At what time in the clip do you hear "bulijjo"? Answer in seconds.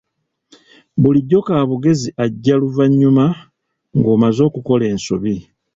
1.01-1.39